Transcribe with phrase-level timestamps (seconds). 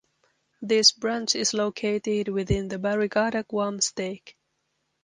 [0.63, 4.35] This branch is located within the Barrigada Guam Stake.